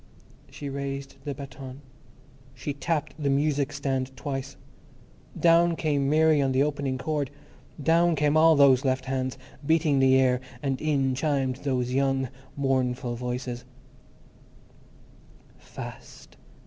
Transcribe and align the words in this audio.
She 0.49 0.67
raised 0.67 1.17
the 1.25 1.35
baton; 1.35 1.83
she 2.55 2.73
tapped 2.73 3.21
the 3.21 3.29
music 3.29 3.71
stand 3.71 4.17
twice. 4.17 4.57
Down 5.39 5.75
came 5.75 6.09
Mary 6.09 6.41
on 6.41 6.53
the 6.53 6.63
opening 6.63 6.97
chord; 6.97 7.29
down 7.83 8.15
came 8.15 8.35
all 8.35 8.55
those 8.55 8.83
left 8.83 9.05
hands, 9.05 9.37
beating 9.63 9.99
the 9.99 10.15
air, 10.19 10.41
and 10.63 10.81
in 10.81 11.13
chimed 11.13 11.57
those 11.57 11.93
young, 11.93 12.29
mournful 12.57 13.15
voices:— 13.15 13.63
Fast! 15.59 16.35